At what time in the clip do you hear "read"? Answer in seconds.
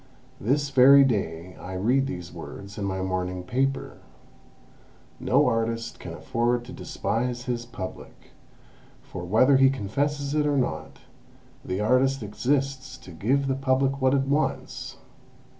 1.73-2.07